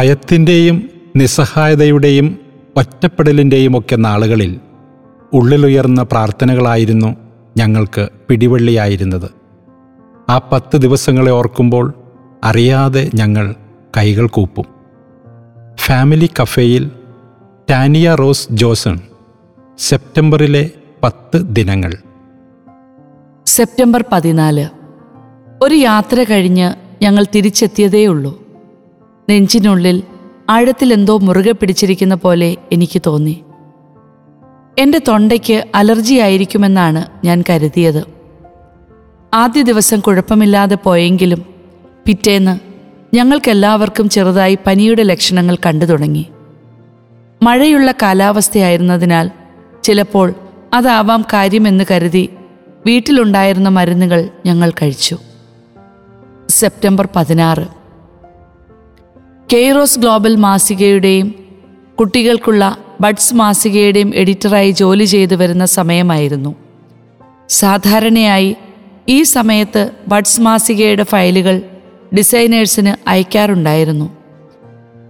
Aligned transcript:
ഭയത്തിന്റെയും 0.00 0.90
നിസ്സഹായതയുടെയും 1.16 2.38
ഒറ്റപ്പെടലിന്റെയും 2.76 3.78
ഒക്കെ 3.78 3.96
നാളുകളിൽ 3.96 4.60
ഉള്ളിലുയർന്ന 5.32 6.02
പ്രാർത്ഥനകളായിരുന്നു 6.02 7.16
ഞങ്ങൾക്ക് 7.56 8.08
പിടിവള്ളിയായിരുന്നത്. 8.28 9.30
ആ 10.28 10.38
പത്ത് 10.52 10.76
ദിവസങ്ങളെ 10.76 11.30
ഓർക്കുമ്പോൾ 11.30 11.94
അറിയാതെ 12.44 13.10
ഞങ്ങൾ 13.14 13.54
കൈകൾ 13.96 14.26
കൂപ്പും. 14.26 14.64
ഫാമിലി 15.76 16.30
കഫേയിൽ 16.42 16.90
ടാനിയ 17.70 18.14
റോസ് 18.14 18.48
ജോസൺ 18.50 19.00
സെപ്റ്റംബറിലെ 19.78 20.70
പത്ത് 21.02 21.40
ദിനങ്ങൾ. 21.42 21.94
സെപ്റ്റംബർ 23.46 24.04
പതിനാല്. 24.12 24.68
ഒരു 25.62 25.74
യാത്ര 25.74 26.24
കഴിഞ്ഞ് 26.30 26.72
ഞങ്ങൾ 27.02 27.26
തിരിച്ചെത്തിയതേയുള്ളൂ. 27.34 28.49
നെഞ്ചിനുള്ളിൽ 29.30 30.02
ആഴത്തിലെന്തോ 30.50 31.18
മുറുകെ 31.18 31.52
പിടിച്ചിരിക്കുന്ന 31.52 32.14
പോലെ 32.14 32.56
എനിക്ക് 32.72 33.02
തോന്നി. 33.06 33.44
എന്റെ 34.78 35.00
തൊണ്ടയ്ക്ക് 35.08 35.64
അലർജി 35.74 36.14
ആയിരിക്കുമെന്നാണ് 36.14 37.26
ഞാൻ 37.26 37.44
കരുതിയത്. 37.50 38.04
ആദ്യ 39.34 39.62
ദിവസം 39.62 40.00
കുഴപ്പമില്ലാതെ 40.00 40.74
പോയെങ്കിലും 40.74 41.46
പിറ്റേന്ന് 42.06 42.58
ഞങ്ങൾക്കെല്ലാവർക്കും 43.16 44.08
ചെറുതായി 44.08 44.58
പനിയുടെ 44.66 45.02
ലക്ഷണങ്ങൾ 45.02 45.56
കണ്ടു 45.66 45.84
തുടങ്ങി. 45.84 46.26
മഴയുള്ള 47.42 47.92
കാലാവസ്ഥയായിരുന്നതിനാൽ 47.92 49.30
ചിലപ്പോൾ 49.82 50.34
അതാവാം 50.72 51.22
കാര്യമെന്ന് 51.22 51.84
കരുതി 51.90 52.28
വീട്ടിലുണ്ടായിരുന്ന 52.86 53.68
മരുന്നുകൾ 53.68 54.28
ഞങ്ങൾ 54.46 54.70
കഴിച്ചു. 54.70 55.18
സെപ്റ്റംബർ 56.48 57.08
പതിനാറ്. 57.16 57.79
കെയ്റോസ് 59.52 59.98
ഗ്ലോബൽ 59.98 60.36
മാസികയുടെയും 60.36 61.34
കുട്ടികൾക്കുള്ള 62.00 62.76
ബഡ്സ് 63.00 63.34
മാസികയുടെയും 63.34 64.14
എഡിറ്ററായി 64.14 64.70
ജോലി 64.70 65.04
ചെയ്തു 65.04 65.34
വരുന്ന 65.34 65.64
സമയമായിരുന്നു. 65.64 66.54
സാധാരണയായി 67.48 68.56
ഈ 69.08 69.22
സമയത്ത് 69.22 69.90
ബഡ്സ് 70.08 70.40
മാസികയുടെ 70.40 71.02
ഫയലുകൾ 71.02 71.62
ഡിസൈനേഴ്സിന് 72.16 73.08
അയക്കാറുണ്ടായിരുന്നു. 73.08 74.16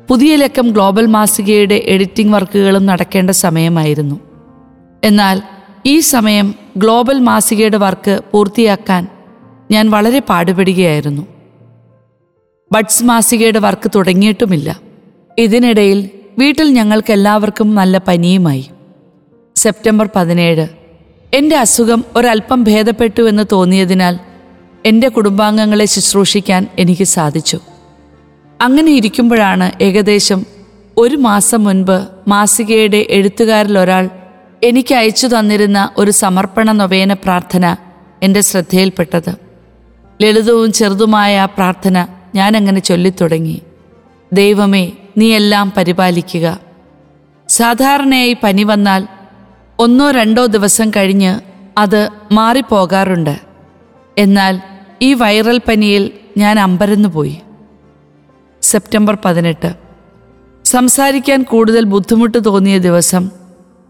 പുതിയ 0.09 0.37
ലക്കം 0.37 0.69
ഗ്ലോബൽ 0.69 1.07
മാസികയുടെ 1.07 1.83
എഡിറ്റിംഗ് 1.87 2.33
വർക്കുകളും 2.33 2.87
നടക്കേണ്ട 2.87 3.31
സമയമായിരുന്നു. 3.31 4.21
എന്നാൽ 5.05 5.43
ഈ 5.87 6.01
സമയം 6.01 6.55
ഗ്ലോബൽ 6.77 7.19
മാസികയുടെ 7.19 7.77
വർക്ക് 7.77 8.21
പൂർത്തിയാക്കാൻ 8.33 9.09
ഞാൻ 9.71 9.91
വളരെ 9.91 10.19
പാടുപെടുകയായിരുന്നു. 10.19 11.40
ബഡ്സ് 12.73 13.05
മാസികയുടെ 13.05 13.59
വർക്ക് 13.59 13.91
തുടങ്ങിയിട്ടുമില്ല. 13.95 14.81
ഇതിനിടയിൽ 15.39 16.11
വീട്ടിൽ 16.39 16.73
ഞങ്ങൾക്കെല്ലാവർക്കും 16.73 17.75
നല്ല 17.75 17.99
പനിയുമായി. 17.99 18.71
സെപ്റ്റംബർ 19.57 20.09
പതിനേഴ്. 20.17 20.69
എന്റെ 21.35 21.57
അസുഖം 21.57 22.05
ഒരല്പം 22.17 22.65
ഭേദപ്പെട്ടു 22.65 23.23
എന്ന് 23.23 23.43
തോന്നിയതിനാൽ 23.53 24.19
എന്റെ 24.87 25.09
കുടുംബാംഗങ്ങളെ 25.09 25.85
ശുശ്രൂഷിക്കാൻ 25.85 26.67
എനിക്ക് 26.79 27.05
സാധിച്ചു. 27.05 27.59
അങ്ങനെ 28.61 28.93
ഇരിക്കുമ്പോഴാണ് 28.93 29.83
ഏകദേശം 29.83 30.47
ഒരു 30.97 31.17
മാസം 31.17 31.65
മുൻപ് 31.65 32.07
മാസികയുടെ 32.29 33.07
എഴുത്തുകാരിൽ 33.11 33.79
ഒരാൾ 33.79 34.11
എനിക്ക് 34.63 34.95
അയച്ചു 34.95 35.27
തന്നിരുന്ന 35.27 35.91
ഒരു 35.97 36.11
സമർപ്പണ 36.11 36.73
നൊവേന 36.73 37.13
പ്രാർത്ഥന 37.13 37.77
എന്റെ 38.23 38.41
ശ്രദ്ധയിൽപ്പെട്ടത്. 38.41 39.35
ലളിതവും 40.23 40.73
ചെറുതുമായ 40.73 41.39
ആ 41.39 41.45
പ്രാർത്ഥന 41.45 42.07
ഞാനങ്ങനെ 42.35 42.81
ചൊല്ലിത്തുടങ്ങി. 42.81 43.63
ദൈവമേ 44.33 44.93
നീ 45.19 45.35
എല്ലാം 45.35 45.73
പരിപാലിക്കുക. 45.77 46.61
സാധാരണയായി 47.49 48.37
പനി 48.43 48.63
വന്നാൽ 48.63 49.09
ഒന്നോ 49.79 50.11
രണ്ടോ 50.11 50.47
ദിവസം 50.47 50.91
കഴിഞ്ഞ് 50.91 51.41
അത് 51.79 52.09
മാറിപ്പോകാറുണ്ട്. 52.33 53.41
എന്നാൽ 54.19 54.61
ഈ 55.03 55.15
വൈറൽ 55.15 55.61
പനിയിൽ 55.69 56.11
ഞാൻ 56.39 56.61
അമ്പരന്നു 56.61 57.09
പോയി 57.09 57.39
സെപ്റ്റംബർ 58.63 59.19
പതിനെട്ട്. 59.25 59.75
സംസാരിക്കാൻ 60.65 61.43
കൂടുതൽ 61.43 61.85
ബുദ്ധിമുട്ട് 61.85 62.45
തോന്നിയ 62.45 62.79
ദിവസം 62.79 63.31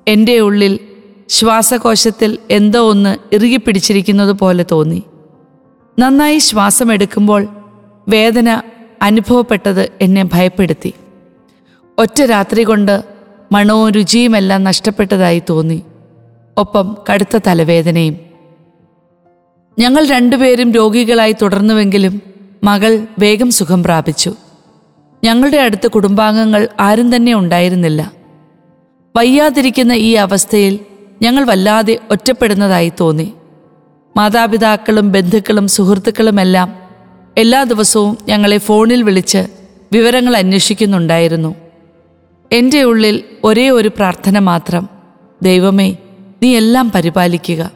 എന്റെ 0.09 0.39
ഉള്ളിൽ 0.39 0.78
ശ്വാസകോശത്തിൽ 1.28 2.39
എന്തോ 2.51 2.91
ഒന്ന് 2.91 3.17
ഇറുകിപ്പിടിച്ചിരിക്കുന്നത് 3.33 4.33
പോലെ 4.33 4.65
തോന്നി. 4.71 5.03
നന്നായി 5.99 6.39
ശ്വാസമെടുക്കുമ്പോൾ 6.39 7.49
വേദന 8.10 8.62
അനുഭവപ്പെട്ടത് 9.03 9.93
എന്നെ 10.00 10.25
ഭയപ്പെടുത്തി. 10.25 10.94
ഒറ്റ 11.98 12.22
രാത്രി 12.22 12.62
കൊണ്ട് 12.62 13.04
മണവും 13.53 13.91
രുചിയുമെല്ലാം 13.91 14.65
നഷ്ടപ്പെട്ടതായി 14.65 15.43
തോന്നി. 15.50 15.82
ഒപ്പം 16.59 16.97
കടുത്ത 17.12 17.38
തലവേദനയും. 17.47 18.16
ഞങ്ങൾ 19.78 20.06
രണ്ടുപേരും 20.06 20.72
രോഗികളായി 20.72 21.37
തുടർന്നുവെങ്കിലും 21.43 22.22
മകൾ 22.65 23.06
വേഗം 23.19 23.50
സുഖം 23.50 23.82
പ്രാപിച്ചു. 23.82 24.34
ഞങ്ങളുടെ 25.25 25.56
അടുത്ത് 25.56 25.88
കുടുംബാംഗങ്ങൾ 25.88 26.69
ആരും 26.81 27.16
തന്നെ 27.16 27.34
ഉണ്ടായിരുന്നില്ല. 27.34 28.12
വയ്യാതിരിക്കുന്ന 29.16 29.92
ഈ 29.92 30.15
അവസ്ഥയിൽ 30.15 30.78
ഞങ്ങൾ 31.22 31.44
വല്ലാതെ 31.44 31.98
ഒറ്റപ്പെടുന്നതായി 32.10 32.92
തോന്നി. 33.00 33.34
മാതാപിതാക്കളും 34.16 35.12
ബന്ധുക്കളും 35.12 35.69
സുഹൃത്തുക്കളുമെല്ലാം 35.69 36.80
എല്ലാ 37.39 37.63
ദിവസവും 37.63 38.19
ഞങ്ങളെ 38.29 38.59
ഫോണിൽ 38.59 39.03
വിളിച്ച് 39.03 39.47
വിവരങ്ങൾ 39.93 40.37
അന്വേഷിക്കുന്നുണ്ടായിരുന്നു. 40.37 41.55
എന്റെ 42.53 42.83
ഉള്ളിൽ 42.83 43.25
ഒരേ 43.45 43.71
ഒരു 43.71 43.89
പ്രാർത്ഥന 43.89 44.39
മാത്രം. 44.39 44.89
ദൈവമേ 45.43 45.97
നീ 46.43 46.57
എല്ലാം 46.57 46.91
പരിപാലിക്കുക. 46.91 47.71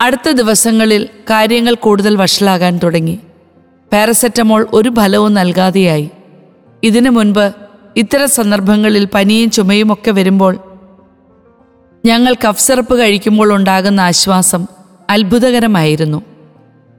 അടുത്ത 0.00 0.30
ദിവസങ്ങളിൽ 0.30 1.04
കാര്യങ്ങൾ 1.04 1.74
കൂടുതൽ 1.74 2.16
വഷളാകാൻ 2.16 2.80
തുടങ്ങി. 2.82 3.18
പാരസെറ്റമോൾ 3.92 4.66
ഒരു 4.72 4.92
ഫലവും 4.96 5.34
നൽകാതെയായി. 5.34 6.10
ഇതിനു 6.82 7.10
മുൻപ് 7.10 7.52
ഇത്തരം 7.96 8.28
സന്ദർഭങ്ങളിൽ 8.28 9.08
പനിയും 9.14 9.50
ചുമയുമൊക്കെ 9.50 10.10
വരുമ്പോൾ 10.10 10.58
ഞങ്ങൾ 12.04 12.34
കഫ് 12.34 12.60
സിറപ്പ് 12.60 12.98
കഴിക്കുമ്പോൾ 12.98 13.52
ഉണ്ടാകുന്ന 13.52 14.00
ആശ്വാസം 14.00 14.66
അത്ഭുതകരമായിരുന്നു. 15.10 16.31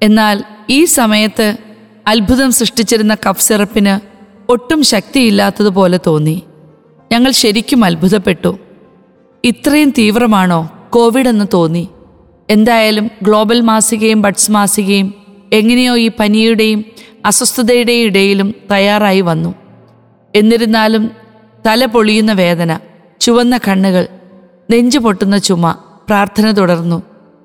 എന്നാൽ 0.04 0.44
ഈ 0.70 0.86
സമയത്ത് 0.86 1.58
അത്ഭുതം 2.08 2.52
സൃഷ്ടിച്ചിരുന്ന 2.52 3.16
കഫ് 3.16 3.42
സിറപ്പിന് 3.42 4.14
ഒട്ടും 4.52 4.84
ശക്തിയില്ലാത്തതുപോലെ 4.84 6.00
തോന്നി. 6.08 6.44
ഞങ്ങൾ 7.12 7.32
ശരിക്കും 7.32 7.86
അത്ഭുതപ്പെട്ടു. 7.86 8.60
ഇത്രയും 9.44 9.90
തീവ്രമാണോ 9.90 10.72
കോവിഡ് 10.90 11.28
എന്ന് 11.28 11.46
തോന്നി. 11.54 11.88
എന്തായാലും 12.50 13.12
ഗ്ലോബൽ 13.24 13.62
മാസികയും 13.62 14.22
ബഡ്സ് 14.22 14.52
മാസികയും 14.52 15.14
എങ്ങനെയോ 15.54 15.98
ഈ 15.98 16.12
പനിയുടെയും 16.20 16.86
അസ്വസ്ഥതയുടെയും 17.26 18.06
ഇടയിലും 18.06 18.56
തയ്യാറായി 18.72 19.22
വന്നു. 19.22 19.56
എന്നിരുന്നാലും 20.36 21.12
തല 21.68 21.86
പൊളിയുന്ന 21.86 22.34
വേദന 22.34 22.80
ചുവന്ന 23.22 23.58
കണ്ണുകൾ 23.58 24.08
നെഞ്ചു 24.72 25.00
പൊട്ടുന്ന 25.00 25.38
ചുമ 25.38 25.72
പ്രാർത്ഥന 26.08 26.52
തുടർന്നു. 26.52 27.04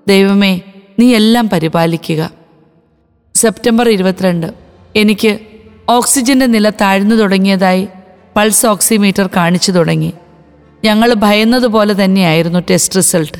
ദൈവമേ 0.08 0.60
നീ 0.98 1.14
എല്ലാം 1.14 1.48
പരിപാലിക്കുക. 1.48 2.37
സെപ്റ്റംബർ 3.38 3.88
ഇരുപത്തിരണ്ട്. 3.88 4.48
എനിക്ക് 4.96 5.38
ഓക്സിജന്റെ 5.88 6.46
നില 6.46 6.70
താഴ്ന്നു 6.70 7.14
തുടങ്ങിയതായി 7.14 7.88
പൾസ് 8.36 8.66
ഓക്സിമീറ്റർ 8.66 9.26
കാണിച്ചു 9.36 9.72
തുടങ്ങി. 9.72 10.12
ഞങ്ങൾ 10.84 11.14
ഭയന്നതുപോലെ 11.14 12.04
തന്നെയായിരുന്നു 12.04 12.58
ടെസ്റ്റ് 12.58 12.96
റിസൾട്ട്. 12.96 13.38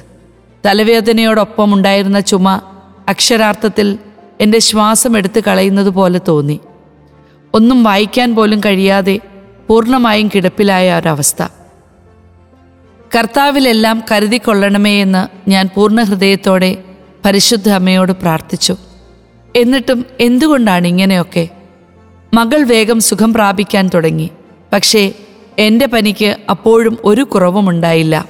തലവേദനയോടൊപ്പം 0.66 1.74
ഉണ്ടായിരുന്ന 1.74 2.20
ചുമ 2.20 2.60
അക്ഷരാർത്ഥത്തിൽ 3.08 3.98
എന്റെ 4.40 4.58
ശ്വാസം 4.58 5.18
എടുത്തു 5.18 5.40
കളയുന്നത് 5.40 5.90
പോലെ 5.90 6.20
തോന്നി. 6.28 6.60
ഒന്നും 7.54 7.84
വായിക്കാൻ 7.84 8.34
പോലും 8.34 8.60
കഴിയാതെ 8.60 9.20
പൂർണമായും 9.68 10.28
കിടപ്പിലായ 10.34 10.86
ഒരവസ്ഥ. 10.98 11.42
കർത്താവിലെല്ലാം 13.16 14.04
കരുതിക്കൊള്ളണമേ 14.12 15.02
എന്ന് 15.02 15.50
ഞാൻ 15.50 15.68
പൂർണ 15.74 16.02
ഹൃദയത്തോടെ 16.02 16.70
പരിശുദ്ധ 17.24 17.68
അമ്മയോട് 17.70 18.12
പ്രാർത്ഥിച്ചു. 18.12 18.76
എന്നിട്ടും 19.56 20.04
എന്തുകൊണ്ടാണ് 20.20 20.86
ഇങ്ങനെയൊക്കെ? 20.86 21.48
മകൾ 22.34 22.62
വേഗം 22.62 23.00
സുഖം 23.00 23.34
പ്രാപിക്കാൻ 23.34 23.90
തുടങ്ങി. 23.94 24.30
പക്ഷേ 24.72 25.12
എന്റെ 25.58 25.86
പനിക്ക് 25.86 26.36
അപ്പോഴും 26.50 26.98
ഒരു 27.04 27.22
കുറവുമുണ്ടായില്ല 27.22 28.28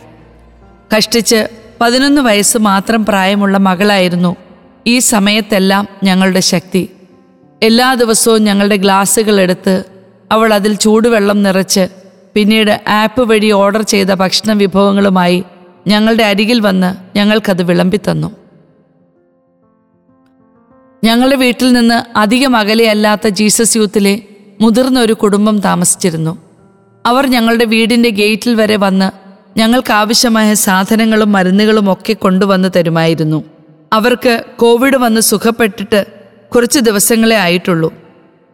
കഷ്ടിച്ച് 0.97 1.49
പതിനൊന്ന് 1.81 2.21
വയസ്സ് 2.21 2.59
മാത്രം 2.59 3.05
പ്രായമുള്ള 3.05 3.59
മകളായിരുന്നു 3.59 4.37
ഈ 4.87 4.99
സമയത്തെല്ലാം 4.99 5.89
ഞങ്ങളുടെ 6.03 6.41
ശക്തി. 6.41 6.91
എല്ലാ 7.63 7.95
ദിവസവും 7.95 8.45
ഞങ്ങളുടെ 8.45 8.77
ഗ്ലാസ്സുകൾ 8.77 9.41
എടുത്ത് 9.41 9.85
അവൾ 10.33 10.55
അതിൽ 10.55 10.75
ചൂടുവെള്ളം 10.75 11.43
നിറച്ച് 11.43 11.89
പിന്നീട് 12.35 12.81
ആപ്പ് 12.89 13.21
വഴി 13.21 13.51
ഓർഡർ 13.51 13.83
ചെയ്ത 13.83 14.07
ഭക്ഷണ 14.07 14.53
വിഭവങ്ങളുമായി 14.53 15.45
ഞങ്ങളുടെ 15.87 16.23
അരികിൽ 16.23 16.61
വന്ന് 16.61 17.19
ഞങ്ങൾക്കത് 17.19 17.63
വിളമ്പിത്തന്നു. 17.63 18.48
ഞങ്ങളുടെ 21.05 21.37
വീട്ടിൽ 21.37 21.73
നിന്ന് 21.73 22.19
അധികം 22.19 22.57
അകലെയല്ലാത്ത 22.57 23.29
ജീസസ് 23.29 23.77
യൂത്തിലെ 23.77 24.23
മുതിർന്ന 24.61 25.01
ഒരു 25.01 25.13
കുടുംബം 25.13 25.59
താമസിച്ചിരുന്നു. 25.59 26.39
അവർ 27.07 27.27
ഞങ്ങളുടെ 27.27 27.65
വീടിന്റെ 27.65 28.11
ഗേറ്റിൽ 28.11 28.55
വരെ 28.55 28.77
വന്ന് 28.77 29.11
ഞങ്ങൾക്ക് 29.59 29.93
ആവശ്യമായ 29.93 30.55
സാധനങ്ങളും 30.55 31.33
മരുന്നുകളും 31.33 31.93
ഒക്കെ 31.93 32.13
കൊണ്ടുവന്ന് 32.13 32.69
തരുമായിരുന്നു. 32.77 33.45
അവർക്ക് 33.93 34.45
കോവിഡ് 34.59 34.97
വന്ന് 34.97 35.21
സുഖപ്പെട്ടിട്ട് 35.21 36.07
കുറച്ച് 36.55 36.81
ദിവസങ്ങളെ 36.81 37.37
ആയിട്ടുള്ളൂ. 37.37 37.95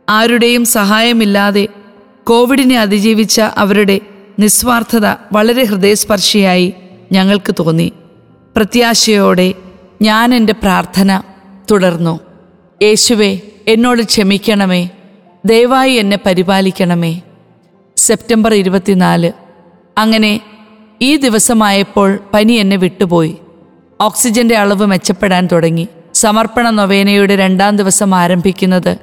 ആരുടെയും 0.08 0.64
സഹായമില്ലാതെ 0.64 1.68
കോവിഡിനെ 2.24 2.80
അതിജീവിച്ച 2.80 3.40
അവരുടെ 3.40 4.00
നിസ്വാർത്ഥത 4.38 5.06
വളരെ 5.32 5.64
ഹൃദയസ്പർശിയായി 5.64 6.74
ഞങ്ങൾക്ക് 7.12 7.54
തോന്നി. 7.58 7.92
പ്രത്യാശയോടെ 8.56 9.54
ഞാൻ 10.02 10.34
എന്റെ 10.34 10.52
പ്രാർത്ഥന 10.52 11.22
തുടർന്നു. 11.70 12.20
യേശുവെ 12.82 13.40
എന്നോട് 13.68 14.02
ക്ഷമിക്കണമേ. 14.02 14.88
ദയവായി 15.44 15.92
എന്നെ 15.92 16.18
പരിപാലിക്കണമേ. 16.26 17.20
സെപ്റ്റംബർ 17.96 18.54
ഇരുപത്തിനാല്. 18.54 19.32
അങ്ങനെ 19.98 20.40
ഈ 21.02 21.16
ദിവസമായപ്പോൾ 21.16 22.18
പനി 22.34 22.52
എന്നെ 22.52 22.76
വിട്ടുപോയി. 22.76 23.36
ഓക്സിജന്റെ 24.00 24.56
അളവ് 24.56 24.86
മെച്ചപ്പെടാൻ 24.86 25.48
തുടങ്ങി. 25.52 25.88
സമർപ്പണ 26.14 26.70
നൊവേനയുടെ 26.70 27.36
രണ്ടാം 27.36 27.76
ദിവസം 27.76 28.14
ആരംഭിക്കുന്നത് 28.14 28.96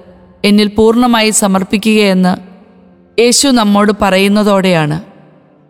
എന്നിൽ 0.45 0.67
പൂർണമായി 0.67 1.29
സമർപ്പിക്കുകയെന്ന് 1.29 2.51
യേശു 3.21 3.47
നമ്മോട് 3.47 3.91
പറയുന്നതോടെയാണ്. 4.01 5.01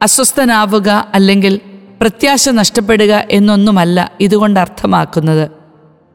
അസ്വസ്ഥനാവുക 0.01 1.07
അല്ലെങ്കിൽ 1.13 1.59
പ്രത്യാശ 2.01 2.49
നഷ്ടപ്പെടുക 2.49 3.25
എന്നൊന്നുമല്ല 3.31 4.11
ഇതുകൊണ്ട് 4.19 4.59
അർത്ഥമാക്കുന്നത്. 4.59 5.60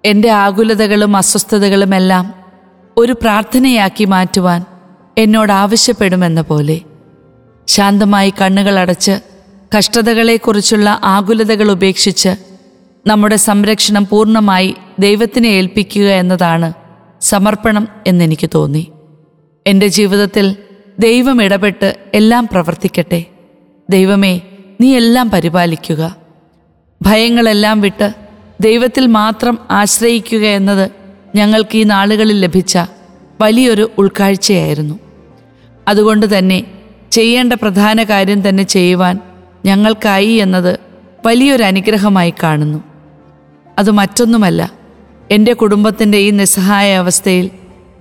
എന്റെ 0.07 0.31
ആകുലതകളും 0.31 1.17
അസ്വസ്ഥതകളുമെല്ലാം 1.17 2.35
ഒരു 2.97 3.13
പ്രാർത്ഥനയാക്കി 3.13 4.05
മാറ്റുവാൻ 4.05 4.65
എന്നോട് 5.19 5.53
ആവശ്യപ്പെടുമെന്ന 5.53 6.41
പോലെ 6.41 6.81
ശാന്തമായി 7.69 8.33
കണ്ണുകൾ 8.41 8.79
അടച്ച് 8.79 9.21
കഷ്ടതകളെക്കുറിച്ചുള്ള 9.79 11.01
ആകുലതകൾ 11.05 11.71
ഉപേക്ഷിച്ച് 11.71 12.37
നമ്മുടെ 13.07 13.37
സംരക്ഷണം 13.37 14.07
പൂർണമായി 14.07 14.75
ദൈവത്തിനെ 14.99 15.49
ഏൽപ്പിക്കുക 15.49 16.05
എന്നതാണ് 16.05 16.73
സമർപ്പണം 17.21 17.89
എന്നെനിക്ക് 18.07 18.51
തോന്നി. 18.55 18.93
എന്റെ 19.67 19.87
ജീവിതത്തിൽ 19.87 20.57
ദൈവം 20.99 21.43
ഇടപെട്ട് 21.43 21.97
എല്ലാം 22.15 22.49
പ്രവർത്തിക്കട്ടെ. 22.53 23.25
ദൈവമേ 23.91 24.41
നീ 24.81 24.97
എല്ലാം 24.97 25.31
പരിപാലിക്കുക. 25.31 26.17
ഭയങ്ങളെല്ലാം 27.03 27.81
വിട്ട് 27.81 28.26
ദൈവത്തിൽ 28.61 29.07
മാത്രം 29.07 29.59
ആശ്രയിക്കുക 29.71 30.39
എന്നത് 30.39 30.91
ഞങ്ങൾക്ക് 31.35 31.79
ഈ 31.79 31.85
നാളുകളിൽ 31.85 32.41
ലഭിച്ച 32.41 32.79
വലിയൊരു 33.41 33.91
ഉൾക്കാഴ്ചയായിരുന്നു. 33.99 34.99
അതുകൊണ്ട് 35.89 36.39
തന്നെ 36.39 36.65
ചെയ്യേണ്ട 37.11 37.53
പ്രധാന 37.53 38.03
കാര്യം 38.03 38.49
തന്നെ 38.49 38.63
ചെയ്യുവാൻ 38.63 39.21
ഞങ്ങൾക്കായി 39.65 40.33
എന്നത് 40.33 40.79
വലിയൊരു 41.27 41.63
അനുഗ്രഹമായി 41.63 42.35
കാണുന്നു. 42.43 42.85
അത് 43.79 43.91
മറ്റൊന്നുമല്ല 43.91 44.73
എന്റെ 45.31 45.53
കുടുംബത്തിന്റെ 45.53 46.19
ഈ 46.19 46.31
നിസ്സഹായ 46.31 46.97
അവസ്ഥയിൽ 46.97 47.51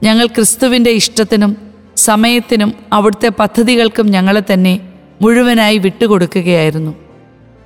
ഞങ്ങൾ 0.04 0.26
ക്രിസ്തുവിന്റെ 0.26 0.92
ഇഷ്ടത്തിനും 0.92 1.58
സമയത്തിനും 1.96 2.74
അവിടുത്തെ 2.94 3.30
പദ്ധതികൾക്കും 3.30 4.08
ഞങ്ങളെ 4.08 4.44
തന്നെ 4.54 4.80
മുഴുവനായി 5.22 5.78
വിട്ടുകൊടുക്കുകയായിരുന്നു. 5.78 6.96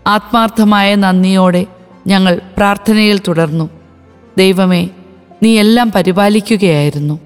ആത്മാർത്ഥമായ 0.07 0.95
നന്ദിയോടെ 0.95 1.65
ഞങ്ങൾ 2.09 2.41
പ്രാർത്ഥനയിൽ 2.57 3.17
തുടർന്നു. 3.17 3.69
ദൈവമേ 4.37 4.89
നീ 5.43 5.59
എല്ലാം 5.59 5.91
പരിപാലിക്കുകയായിരുന്നു. 5.91 7.19